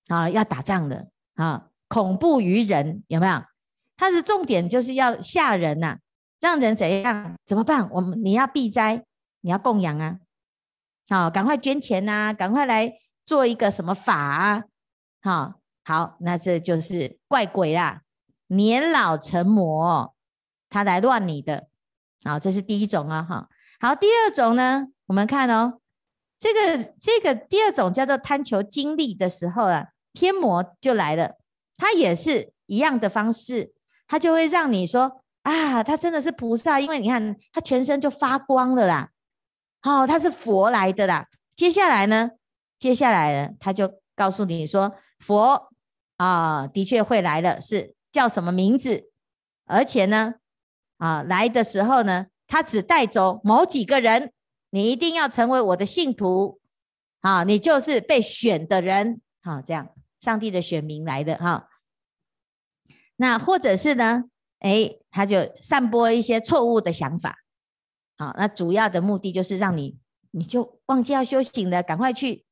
[0.07, 3.43] 啊，要打仗的啊，恐怖于人有没有？
[3.97, 5.99] 他的重点就是要吓人呐、啊，
[6.39, 7.35] 让人怎样？
[7.45, 7.89] 怎么办？
[7.91, 9.05] 我们你要避灾，
[9.41, 10.17] 你要供养啊，
[11.07, 12.93] 好，赶快捐钱呐、啊，赶快来
[13.25, 14.63] 做一个什么法啊？
[15.21, 18.01] 好，好，那这就是怪鬼啦，
[18.47, 20.15] 年老成魔，
[20.69, 21.67] 他来乱你的。
[22.23, 23.49] 好，这是第一种啊，哈。
[23.79, 25.80] 好，第二种呢，我们看哦，
[26.41, 31.37] 这个这个第二种叫做贪求经历的时候啊，天魔就来了，
[31.77, 33.71] 他也是一样的方式，
[34.07, 39.11] 他就会让你说啊，他真的是菩萨，因为你看他全身就发光了啦，
[39.81, 41.27] 好，他是佛来的啦。
[41.55, 42.31] 接下来呢，
[42.79, 45.69] 接下来呢，他就告诉你说，佛
[46.17, 49.11] 啊，的确会来了，是叫什么名字？
[49.67, 50.33] 而且呢，
[50.97, 52.25] 啊，来的时候呢。
[52.47, 54.33] 他只带走某几个人，
[54.71, 56.59] 你一定要成为我的信徒，
[57.19, 61.69] 啊，你就是被选的人，好，这样，上帝的选民来的哈。
[63.17, 64.23] 那或者是呢，
[64.59, 67.37] 哎，他就散播一些错误的想法，
[68.17, 69.99] 好，那主要的目的就是让你，
[70.31, 72.45] 你就忘记要修行了，赶快去，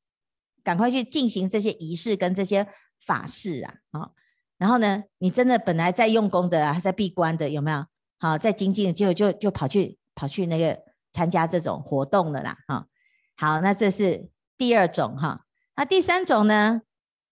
[0.64, 2.68] 赶快去进行这些仪式跟这些
[3.04, 4.14] 法事啊，好，
[4.58, 7.86] 然后呢，你真的本来在用功的，还在闭关的，有没有？
[8.20, 10.78] 好，在精进的，结果就就跑去跑去那个
[11.12, 12.88] 参加这种活动了啦，哈。
[13.36, 15.46] 好，那这是第二种哈。
[15.76, 16.82] 那第三种呢？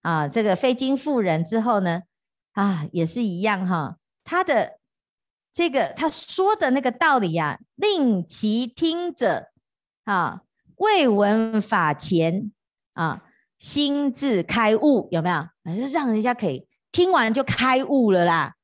[0.02, 2.02] 啊，这个非经妇人之后呢，
[2.52, 3.96] 啊，也是一样哈。
[4.24, 4.78] 他的
[5.52, 9.48] 这个他说的那个道理呀，令其听者
[10.04, 10.42] 啊，
[10.76, 12.52] 未闻法前
[12.94, 13.22] 啊，
[13.58, 15.48] 心自开悟，有没有？
[15.76, 18.54] 就让人家可以听完就开悟了啦。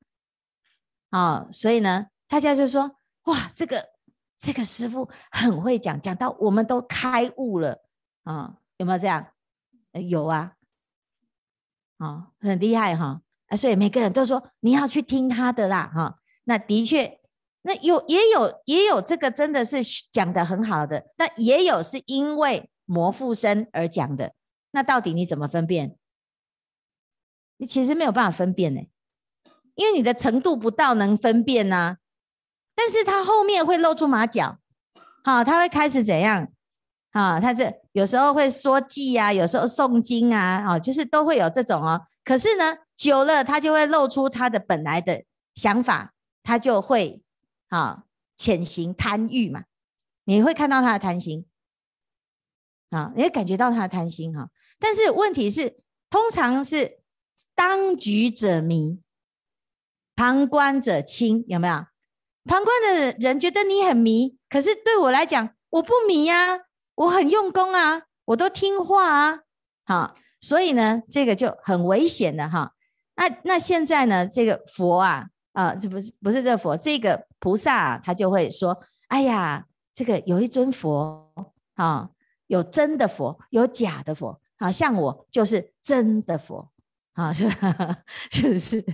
[1.11, 2.07] 啊，所以呢。
[2.27, 3.91] 大家就说：“哇，这个
[4.39, 7.83] 这个师傅很会讲，讲到我们都开悟了
[8.25, 8.57] 啊！
[8.77, 9.27] 有没有这样？
[9.93, 10.55] 有啊，
[11.99, 13.23] 啊，很厉害哈！
[13.47, 16.19] 啊，所以每个人都说你要去听他的啦，哈。
[16.45, 17.21] 那的确，
[17.63, 19.79] 那有也有也有这个真的是
[20.13, 24.35] 讲的很好的，那也有是因为魔附身而讲的。
[24.73, 25.97] 那到底你怎么分辨？
[27.57, 28.81] 你其实没有办法分辨呢，
[29.77, 31.97] 因为你的程度不到能分辨呐。”
[32.75, 34.59] 但是他后面会露出马脚，
[35.23, 36.49] 好，他会开始怎样？
[37.13, 42.05] 啊，他这有时候会说偈啊，有时候诵经啊，啊，就是都会有这种哦。
[42.25, 47.23] 可是呢，久了他就会露出他的本来的想法，他就会
[47.69, 48.03] 啊
[48.37, 49.63] 潜行贪欲嘛。
[50.25, 51.47] 你会看到他的贪心，
[52.91, 54.51] 啊，你会感觉到他的贪心哈。
[54.81, 55.79] 但是问题是，
[56.11, 56.99] 通常是
[57.55, 59.01] 当局者迷，
[60.17, 61.87] 旁观者清，有没有？
[62.45, 66.61] 旁观的人觉得你很迷，可是对我来讲，我不迷呀，
[66.95, 69.41] 我很用功啊，我都听话啊，
[69.87, 72.73] 好，所以呢，这个就很危险的哈。
[73.17, 78.79] 那那现在呢，这个佛啊，啊，这不是不是这佛，这个菩萨啊，他就会说，
[79.09, 81.33] 哎呀，这个有一尊佛
[81.77, 82.11] 啊，
[82.47, 86.71] 有真的佛，有假的佛，啊，像我就是真的佛，
[87.15, 87.49] 啊，是？
[88.31, 88.85] 是不是？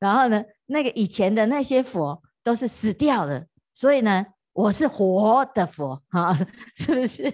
[0.00, 2.20] 然后呢，那个以前的那些佛。
[2.46, 6.32] 都是死掉了，所以呢，我是活的佛，哈，
[6.78, 7.24] 是不是？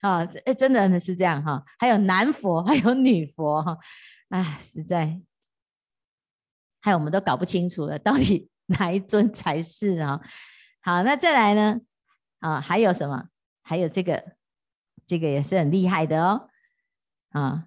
[0.00, 1.62] 啊，哎，真的是这样哈。
[1.78, 3.76] 还有男佛， 还有女佛，哈，
[4.30, 5.20] 哎，实在，
[6.80, 10.18] 还有我们都搞不清楚了，到底哪一尊才是啊？
[10.80, 11.78] 好，那再来呢？
[12.38, 13.28] 啊，还有什么？
[13.60, 14.24] 还有这个，
[15.06, 16.48] 这个也是很厉害的哦。
[17.32, 17.66] 啊，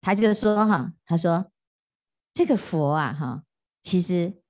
[0.00, 1.52] 他就说哈，他说
[2.32, 3.42] 这个佛啊，哈，
[3.82, 4.40] 其实。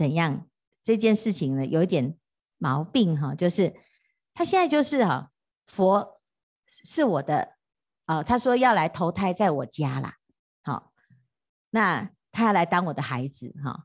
[0.00, 0.48] 怎样
[0.82, 1.66] 这件事情呢？
[1.66, 2.16] 有一点
[2.56, 3.74] 毛病哈，就是
[4.32, 5.30] 他现在就是哈，
[5.66, 6.22] 佛
[6.66, 7.56] 是我的
[8.06, 10.16] 啊，他说要来投胎在我家啦，
[10.62, 10.94] 好，
[11.68, 13.84] 那他要来当我的孩子哈，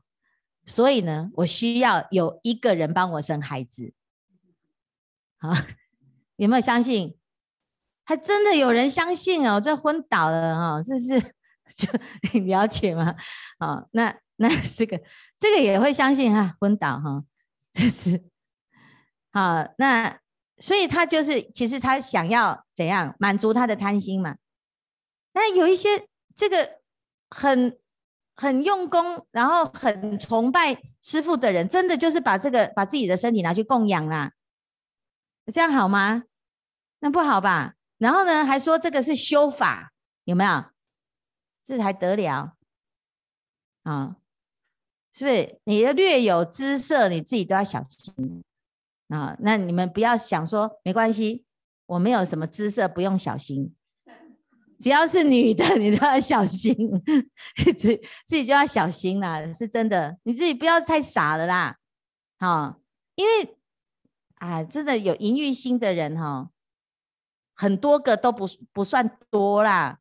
[0.64, 3.92] 所以呢，我需要有一个人帮我生孩子，
[5.36, 5.50] 好，
[6.36, 7.18] 有没有相信？
[8.04, 11.20] 还真的有人相信哦，这昏倒了哈，这是
[11.76, 11.86] 就
[12.32, 13.14] 你了解吗？
[13.58, 15.00] 好，那 那这个。
[15.38, 17.22] 这个也会相信哈，昏倒哈，
[17.74, 18.24] 这是
[19.30, 19.68] 好。
[19.76, 20.18] 那
[20.58, 24.36] 所以他就是，其实他想要怎样满足他的贪心嘛？
[25.34, 26.80] 那有一些这个
[27.28, 27.78] 很
[28.34, 34.32] 很用功，然后很崇拜师父的人，真的就是把这个把自己的身体拿去供养啦，
[35.52, 36.22] 这样好吗？
[37.00, 37.74] 那不好吧？
[37.98, 39.92] 然后呢，还说这个是修法，
[40.24, 40.64] 有没有？
[41.62, 42.56] 这还得了
[43.82, 44.16] 啊？
[45.16, 48.44] 是不是你的略有姿色，你自己都要小心
[49.08, 49.34] 啊？
[49.40, 51.46] 那你们不要想说没关系，
[51.86, 53.74] 我没有什么姿色，不用小心。
[54.78, 56.76] 只要是女的，你都要小心，
[57.78, 61.78] 自自己就要小心啦，是真的，你自己不要太傻了啦，
[62.38, 62.78] 好，
[63.14, 63.56] 因为
[64.34, 66.50] 啊，真的有淫欲心的人哈，
[67.54, 69.98] 很多个都不不算多啦，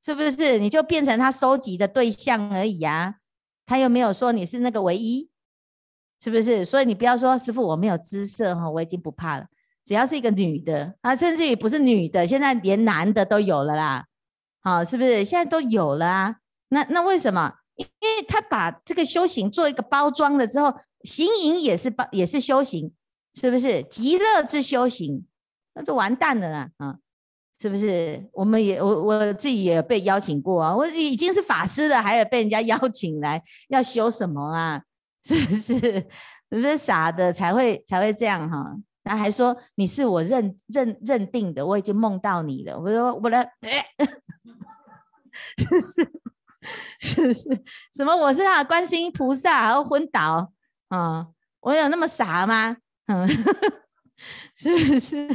[0.00, 0.60] 是不是？
[0.60, 3.16] 你就变成他收集的对象而已啊，
[3.66, 5.30] 他又没有说你是那个唯一，
[6.22, 6.64] 是不是？
[6.64, 9.46] 所以你不要说师父我没有姿色哈，我已经不怕了。
[9.84, 14.06] 只要是一个女的啊，甚至于不是女的，现在连男的都有了啦，
[14.60, 15.24] 好，是不是？
[15.24, 16.36] 现在都有了啊？
[16.68, 17.54] 那那为什么？
[17.74, 20.72] 因为他把这个修行做一个包装了之后，
[21.04, 22.92] 行淫也是包，也是修行，
[23.34, 23.82] 是不是？
[23.84, 25.26] 极乐之修行，
[25.74, 26.98] 那就完蛋了啦啊！
[27.62, 28.28] 是不是？
[28.32, 34.82] 我们也我我自己也被邀请过啊，我已经是法师了，还有被人家邀请来要修什么啊？
[35.24, 35.78] 是不是？
[35.78, 36.06] 是
[36.50, 38.74] 不是傻的才会才会这样哈、啊？
[39.04, 42.76] 然后还说你是我认认认定的，我已经梦到你了。
[42.76, 43.86] 我说我的，哎，
[45.56, 46.10] 是不是
[46.98, 48.16] 是不是，什么？
[48.16, 50.52] 我是他的观世音菩萨，然后昏倒
[50.88, 51.28] 啊？
[51.60, 52.76] 我有那么傻吗？
[53.06, 53.28] 嗯，
[54.58, 55.28] 是不是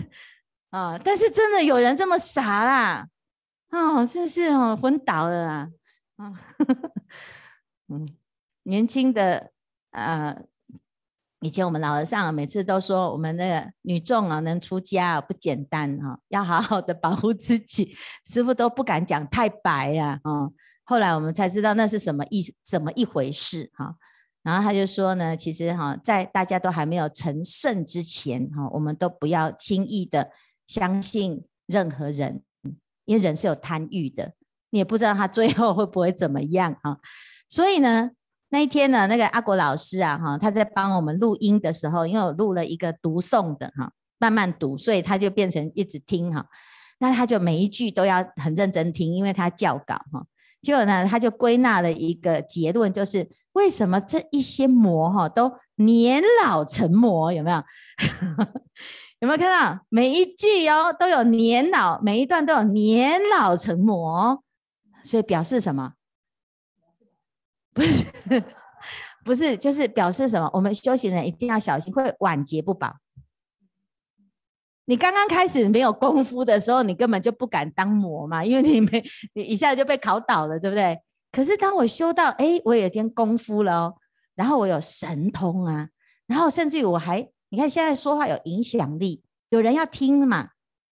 [0.69, 0.99] 啊？
[1.03, 3.07] 但是真的有人这么傻啦？
[3.71, 5.69] 哦，是是哦，昏倒了啊？
[7.89, 8.07] 嗯，
[8.63, 9.51] 年轻的
[9.91, 10.35] 啊。
[11.41, 17.95] 以前我们老和尚每次都说，我们那个女众啊，能出家不简单哈，要好好的保护自己。
[18.25, 20.49] 师父都不敢讲太白呀，啊，
[20.83, 23.95] 后来我们才知道那是什么意怎么一回事哈。
[24.41, 30.31] 然后他就说呢，其实哈，在大家都还没有成圣之前哈，我们都不要轻易的
[30.67, 32.43] 相信任何人，
[33.05, 34.33] 因为人是有贪欲的，
[34.69, 36.97] 你也不知道他最后会不会怎么样啊。
[37.49, 38.11] 所以呢。
[38.49, 46.45] 那一天呢，那个阿国老师啊，哈，他在帮我们录音的时候，因为我录了一个读诵的哈，慢慢读，所以他就变成一直听哈。
[46.99, 50.25] 那他就每一句都要很认真听，因为他教稿哈。
[50.61, 57.33] 结果呢，他就归纳了一个结论，就是为什么这一些魔哈都年老成魔？
[57.33, 57.61] 有没有？
[59.19, 64.43] 有没有看到每一句哦都有年老，每一段都有年老成魔，
[65.03, 65.93] 所以表示什么？
[67.73, 68.05] 不是，
[69.25, 70.49] 不是，就是表示什么？
[70.53, 72.97] 我们修行人一定要小心，会晚节不保。
[74.85, 79.03] 你刚刚开始没有功夫的时候，你根本就不敢当魔嘛，因为你没，
[79.33, 80.99] 你一下子就被考倒了，对不对？
[81.31, 83.95] 可是当我修到，哎，我有点功夫了哦，
[84.35, 85.89] 然后我有神通啊，
[86.25, 90.49] 然后甚至于我还，你看现在说话有影响力，有人要听嘛，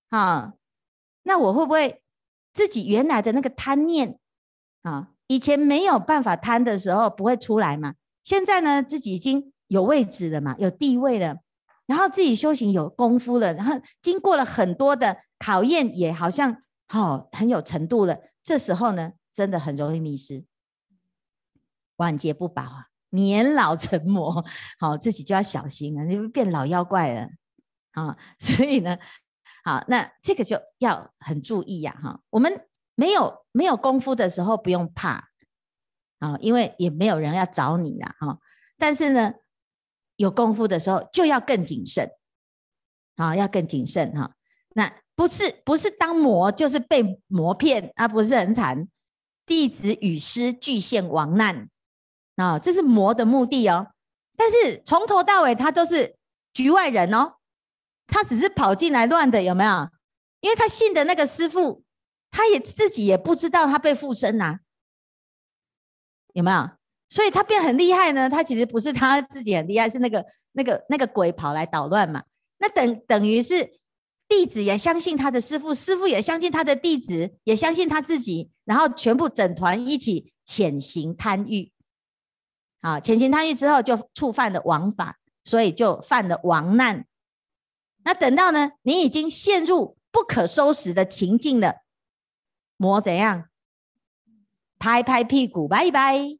[0.10, 0.54] 啊，
[1.24, 2.02] 那我会不会
[2.54, 4.20] 自己原来的那个贪念
[4.84, 5.12] 啊？
[5.28, 11.38] 以前没有办法贪的时候不会出来嘛，现在呢，自己已经有位置了嘛，有地位了，
[11.88, 18.20] 然后自己修行有功夫了，然后经过了很多的考验，也好像好、很有程度了。
[18.44, 20.46] 这时候呢，真的很容易迷失，
[21.96, 24.45] 晚节不保啊，年老成魔，
[24.80, 27.30] 好、自己就要小心啊，你变老妖怪了
[27.93, 28.97] 啊、 所以呢，
[29.63, 32.67] 好，那这个就要很注意呀，哈，我们。
[32.97, 35.28] 没有没有功夫的时候不用怕
[36.19, 38.39] 啊，因为也没有人要找你了哈。
[38.78, 39.34] 但是呢，
[40.15, 42.10] 有功夫的时候就要更谨慎
[43.17, 44.34] 啊，要更谨慎哈。
[44.75, 48.88] 那不是不是当魔，就是被魔骗啊，不是很惨。
[49.45, 51.69] 弟子与师俱现亡难
[52.36, 53.88] 啊，这是魔的目的哦。
[54.38, 56.15] 但是从头到尾他都是
[56.54, 57.36] 局外人哦，
[58.08, 59.89] 他只是跑进来乱的，有没有？
[60.41, 61.84] 因为他信的那个师父。
[62.38, 64.60] 他也自己也不知道他被附身呐、啊，
[66.34, 66.69] 有没有？
[67.08, 68.30] 所以他变很厉害呢。
[68.30, 72.21] 他其实不是他自己很厉害，是那个那个那个鬼跑来捣乱嘛。
[72.58, 73.80] 那等等于是
[74.28, 81.71] 弟子也相信他的师父，师父也相信他的弟子，也相信他自己，然后全部整团一起潜行贪欲。
[82.86, 87.04] 啊，潜行贪欲之后就触犯了王法，所以就犯了王难。
[88.04, 91.78] 那等到呢，你已经陷入不可收拾的情境了。
[92.78, 93.46] 魔怎样？
[94.77, 96.38] 拍拍屁股，拜拜，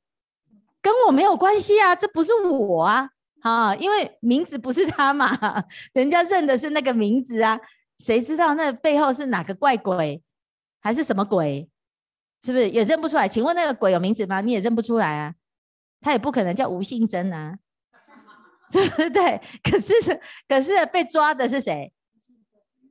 [0.82, 3.10] 跟我没有关系啊，这不是我啊，
[3.42, 7.60] 啊，因为名字不是他嘛，人家认的是那个名字啊，
[7.98, 10.22] 谁知道那背后是哪个怪鬼，
[10.80, 11.68] 还是什么鬼？
[12.44, 13.28] 是不是也认不出来？
[13.28, 14.42] 请问那个鬼有名字吗？
[14.42, 15.34] 你也认不出来啊，
[16.06, 17.58] 他也不可能叫吴信真啊，
[18.72, 19.42] 对不对？
[19.64, 19.92] 可是，
[20.48, 21.92] 可是被抓的是谁？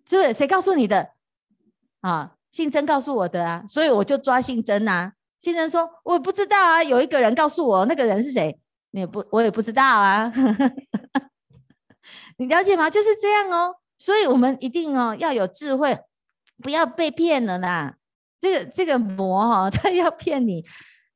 [0.04, 1.10] 是不是谁告诉你的？
[2.00, 2.32] 啊？
[2.50, 5.12] 信真告诉我的啊，所以我就抓信真啊。
[5.40, 8.58] 信真说：“我不知道啊，有一个人告诉我，那个人是谁？
[8.90, 10.32] 你也不，我也不知道啊。
[12.38, 12.90] ”你了解吗？
[12.90, 13.76] 就是这样哦。
[13.96, 15.96] 所以我们一定哦要有智慧，
[16.60, 17.94] 不要被骗了啦。
[18.40, 20.64] 这个这个魔哈， 他要骗你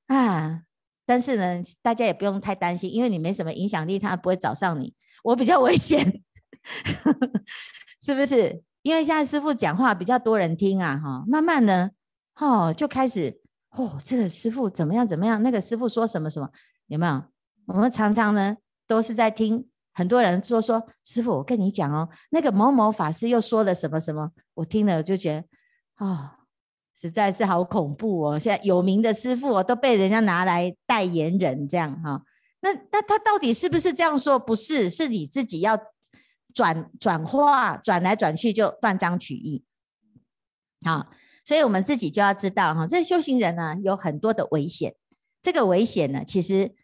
[0.07, 0.63] 啊！
[1.09, 4.93] 但是呢，大家也不用太担心，因为你没什么影响力，他不会找上你。
[5.25, 6.23] 我比较危险，
[7.99, 8.63] 是不是？
[8.83, 11.93] 因为现在师傅讲话比较多人听啊，哈，慢慢呢，
[12.37, 13.41] 哦，就开始
[13.71, 16.51] 哦，这个师傅怎么样怎么样，那个师傅说什么什么，
[16.89, 17.23] 有没有？
[17.65, 25.43] 我们常常呢都是在听很多人说说，师傅，我跟你讲哦，那个某某法师又说了什么什么，我听了就觉
[25.99, 26.38] 得，哦。
[27.01, 28.37] 实在是好恐怖哦！
[28.37, 32.21] 现在有名的师傅哦，都被人家拿来代言人这样哈。
[32.61, 34.37] 那那他到底是不是这样说？
[34.37, 35.79] 不是，是你自己要
[36.53, 39.65] 转转化，转来转去就断章取义。
[40.85, 41.09] 好，
[41.45, 44.97] 所以我们自己就要知道哈，这修行人呢有很多的危险。
[45.41, 46.75] 这个危险呢，其实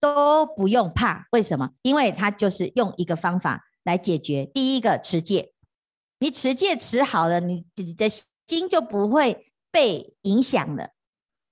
[0.00, 1.26] 都不用怕。
[1.32, 1.70] 为什么？
[1.82, 4.46] 因为他就是用一个方法来解决。
[4.46, 5.52] 第一个持戒，
[6.20, 8.06] 你持戒持好了，你你的。
[8.52, 10.90] 心就不会被影响了，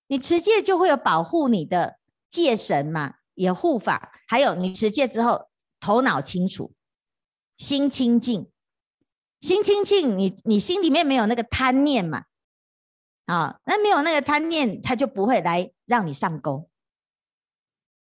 [0.08, 1.98] 你持戒就会有保护你的
[2.28, 5.48] 戒神嘛，也护法，还有你持戒之后
[5.80, 6.74] 头脑清楚，
[7.56, 8.50] 心清净，
[9.40, 12.24] 心清净，你你心里面没有那个贪念嘛，
[13.24, 16.68] 啊，那没有那个贪念，他就不会来让你上钩，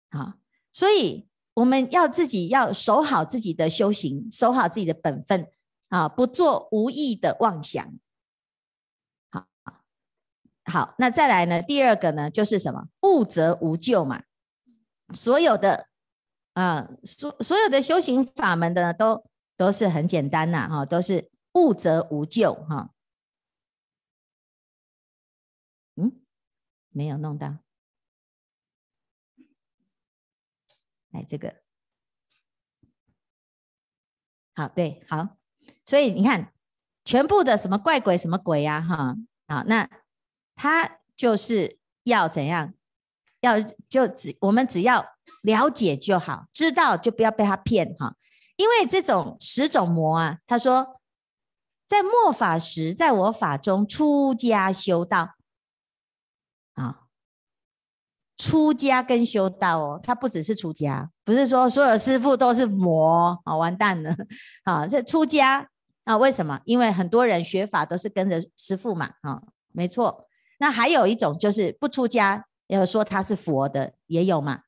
[0.08, 0.38] 啊，
[0.72, 5.48] 所以我们要自己要守好自己的修行，守好自己的本分
[5.88, 7.96] 啊，不做无益的妄想。
[10.70, 11.62] 好，那再来呢？
[11.62, 12.88] 第二个呢，就是什么？
[13.00, 14.22] 悟则无咎嘛。
[15.14, 15.88] 所有的
[16.52, 19.24] 啊，所所有的修行法门的都
[19.56, 22.90] 都是很简单呐，哈，都是悟则无咎哈。
[25.96, 26.12] 嗯，
[26.90, 27.56] 没有弄到。
[31.10, 31.62] 来这个，
[34.54, 35.38] 好，对，好。
[35.86, 36.52] 所以你看，
[37.06, 39.16] 全部的什么怪鬼什么鬼呀，哈，
[39.48, 39.88] 好，那。
[40.58, 42.74] 他就是要怎样？
[43.40, 45.06] 要就只我们只要
[45.42, 48.16] 了解就好，知道就不要被他骗哈。
[48.56, 51.00] 因为这种十种魔啊，他说
[51.86, 55.36] 在末法时，在我法中出家修道
[56.74, 57.02] 啊，
[58.36, 64.12] 出家跟修道哦，他不只是出家，不是说所有师傅都是魔啊，完蛋了
[64.64, 64.84] 啊！
[64.88, 65.68] 这出家
[66.02, 66.60] 啊，为什么？
[66.64, 69.40] 因为很多人学法都是跟着师傅嘛啊，
[69.70, 70.27] 没错。
[70.58, 74.62] 那还有一种就是不出家，要说他是佛的也有嘛。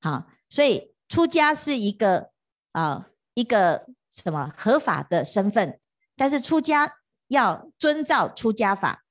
[0.00, 2.30] 好，所以出家是一个
[2.72, 5.78] 啊一个什么合法的身份，
[6.16, 6.96] 但是出家
[7.28, 9.04] 要遵照出家法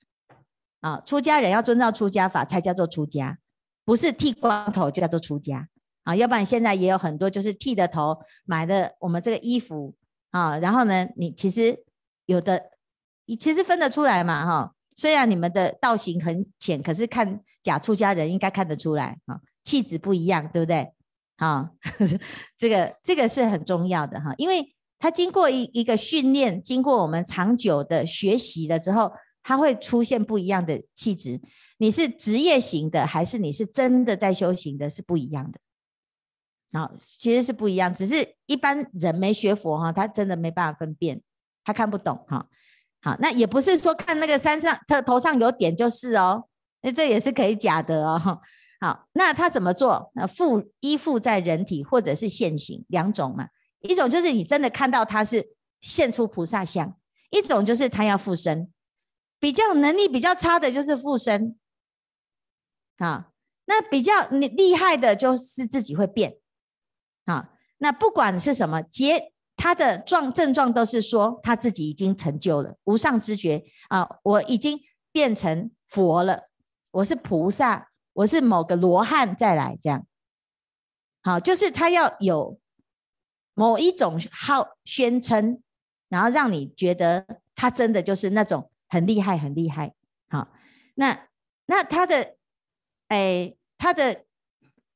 [0.82, 3.38] 啊，出家人要遵照出家法才叫做出家，
[3.86, 5.70] 不是剃光头就叫做出家
[6.04, 6.16] 啊。
[6.16, 9.96] 要不然现在也有很多就是剃的头买的我们这个衣服
[10.32, 11.84] 啊，然后呢，你其实
[12.26, 12.72] 有的
[13.26, 14.74] 你其实分得出来嘛哈。
[14.98, 20.92] 虽然你们的道行很浅，可是看假出家人应该看得出来啊，气质不一样，对不对？
[21.38, 21.70] 啊，
[22.58, 29.12] 这个这个是很重要的哈，因为他经过一一个训练，经过我们长久的学习了之后，
[29.44, 31.40] 他会出现不一样的气质。
[31.78, 35.60] 你是职业型的，还是你是真的在修行的，是不一样的。
[36.72, 41.22] 啊，其实是不一样，只是一般人没学佛哈，他真的没办法分辨，
[41.64, 42.50] 他看不懂哈。
[43.08, 46.44] 好，那也不是说看那个山上他头上有点就是哦，
[46.82, 48.42] 那这也是可以假的哦。
[48.82, 50.12] 好，那他怎么做？
[50.14, 53.48] 那附依附在人体或者是现形两种嘛，
[53.80, 56.98] 一种就是你真的看到他是现出菩萨相，
[57.30, 58.70] 一种就是他要附身，
[59.40, 61.58] 比较能力比较差的就是附身，
[62.98, 63.30] 啊，
[63.68, 66.36] 那比较你厉害的就是自己会变，
[67.24, 69.32] 啊，那不管是什么结。
[69.68, 74.80] 他的状症状都是说他自己已经成就了无上知觉啊，我已经
[75.12, 76.44] 变成佛了，
[76.92, 80.08] 我是菩萨，我是某个罗汉再来这样，
[81.22, 82.58] 好，就是他要有
[83.56, 85.62] 某一种号宣称，
[86.08, 89.94] 然后让你觉得他真的就是那种很厉害很厉害，
[90.30, 90.48] 好，
[90.96, 91.28] 那
[91.66, 92.36] 那他的
[93.10, 94.24] 哎他的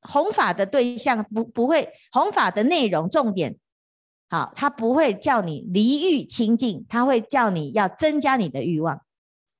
[0.00, 3.58] 弘法的对象不不会弘法的内容重点。
[4.32, 9.04] 好，他不会叫你离欲清净，他会叫你要增加你的欲望，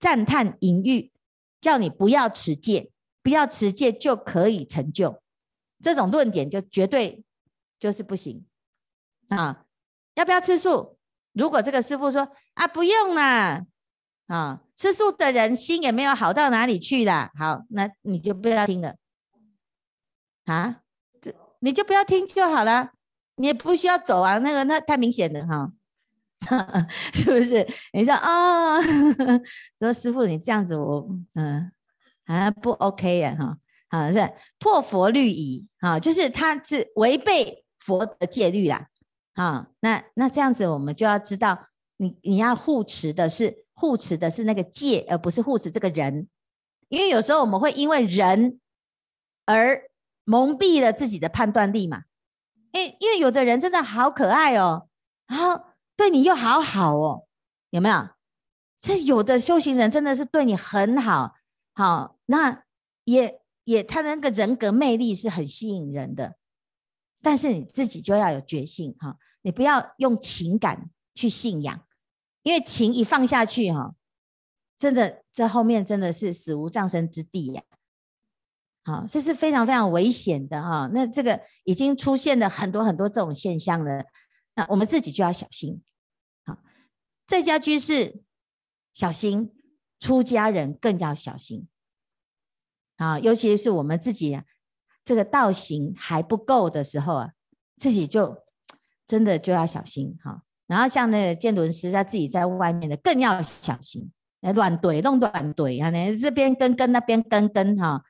[0.00, 1.12] 赞叹淫欲，
[1.60, 2.90] 叫你不要持戒，
[3.22, 5.20] 不要持戒就可以成就，
[5.82, 7.22] 这种论点就绝对
[7.78, 8.46] 就是不行
[9.28, 9.66] 啊！
[10.14, 10.96] 要不要吃素？
[11.34, 13.66] 如果这个师傅说啊，不用啦，
[14.28, 17.30] 啊，吃素的人心也没有好到哪里去啦。
[17.38, 18.96] 好，那你就不要听了，
[20.46, 20.80] 啊，
[21.20, 22.92] 这你就不要听就好了。
[23.42, 25.72] 你也不需要走啊，那个那太明显了哈。
[27.12, 27.66] 是不是？
[27.92, 28.82] 你说啊， 哦、
[29.80, 31.72] 说师傅你这样子我嗯
[32.26, 33.58] 啊不 OK 呀哈，
[33.90, 38.86] 好是破佛律仪啊，就是他是违背佛的戒律啦，
[39.34, 41.66] 啊，那那这样子我们就要知道，
[41.96, 46.28] 你你要护持的是护持的是那个戒，而不是护持这个人，
[46.88, 48.60] 因为有时候我们会因为人
[49.46, 49.82] 而
[50.24, 52.02] 蒙蔽了自己的判断力嘛，
[52.72, 54.88] 因因为有的人真的好可爱哦，
[55.26, 55.64] 然后
[55.96, 57.26] 对你又好好哦，
[57.70, 58.08] 有没有？
[58.80, 61.34] 这有的修行人真的是对你很好，
[61.74, 62.64] 好，那
[63.04, 66.36] 也也他的那个人格魅力是很吸引人的。
[67.22, 71.86] 但是你自己就要有决心哈，你不要用情感去信仰，
[72.42, 73.94] 因为情一放下去哈，
[74.76, 77.62] 真的这后面真的是死无葬身之地呀。
[78.84, 80.90] 好，这是非常非常危险的哈。
[80.92, 84.04] 那这个已经出现了很多很多这种现象了，
[84.54, 85.82] 那我们自己就要小心。
[86.44, 86.58] 好，
[87.26, 88.22] 在家居士
[88.92, 89.52] 小心，
[90.00, 91.68] 出家人更要小心。
[92.96, 94.44] 啊，尤其是我们自己啊。
[95.04, 97.30] 这个道行还不够的时候啊，
[97.76, 98.36] 自己就
[99.04, 100.42] 真的就要小心哈。
[100.68, 104.12] 然后像那个见轮师，他自己在外面的更要小心，
[104.54, 108.00] 乱怼弄乱怼啊，你这边跟跟那边跟跟哈，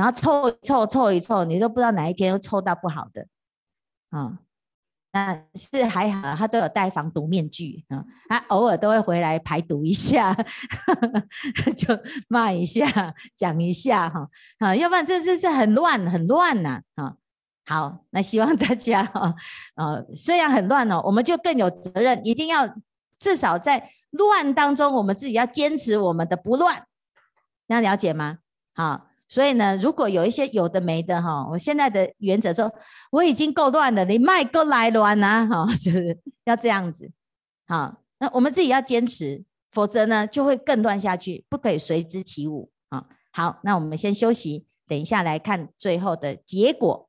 [0.00, 3.26] 然后凑一凑凑一凑，你都不知道哪一天又凑到不好的
[4.08, 4.38] 啊。
[5.12, 10.34] 那是还好，他都有戴防毒面具啊，他偶尔都会回来排毒一下，
[11.76, 11.88] 就
[12.28, 14.26] 骂一下，讲一下哈，
[14.58, 17.16] 啊，要不然这这是很乱很乱呐，啊，
[17.66, 19.34] 好，那希望大家哈，
[19.76, 22.74] 呃，虽然很乱哦，我们就更有责任，一定要
[23.18, 26.86] 至少在乱当中，我们自己要坚持我们的不乱，
[27.68, 28.38] 这样了解吗？
[28.74, 29.09] 好。
[29.30, 32.70] 所以呢，如果有一些有的没的哈，我现在的原则说，
[33.12, 37.08] 我已经够乱了，你卖够来乱啊，哈， 就是要这样子，
[37.68, 43.06] 好，那我们自己要坚持，否则呢就会更乱下去，不可以随之起舞啊。
[43.32, 47.08] 好，那我们先休息，等一下来看最后的结果。